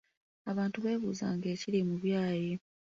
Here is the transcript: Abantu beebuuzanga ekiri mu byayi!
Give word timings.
Abantu 0.51 0.77
beebuuzanga 0.83 1.45
ekiri 1.53 1.79
mu 1.87 1.95
byayi! 2.03 2.51